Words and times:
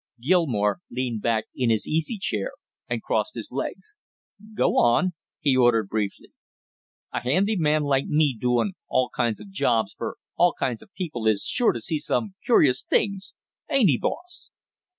Gilmore 0.19 0.79
leaned 0.89 1.21
back 1.21 1.45
in 1.55 1.69
his 1.69 1.87
easy 1.87 2.17
chair 2.17 2.53
and 2.89 3.03
crossed 3.03 3.35
his 3.35 3.51
legs. 3.51 3.97
"Go 4.55 4.75
on!" 4.79 5.13
he 5.41 5.55
ordered 5.55 5.89
briefly. 5.89 6.31
"A 7.13 7.19
handy 7.21 7.55
man 7.55 7.83
like 7.83 8.07
me 8.07 8.35
doin' 8.35 8.73
all 8.89 9.11
kinds 9.15 9.39
of 9.39 9.51
jobs 9.51 9.93
for 9.95 10.17
all 10.35 10.55
kinds 10.57 10.81
of 10.81 10.91
people 10.97 11.27
is 11.27 11.43
sure 11.45 11.71
to 11.71 11.79
see 11.79 11.99
some 11.99 12.33
curious 12.43 12.83
things, 12.83 13.35
ain't 13.69 13.89
he, 13.91 13.99
boss?" 13.99 14.49